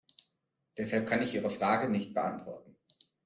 [0.79, 2.75] Deshalb kann ich Ihre Frage nicht beantworten.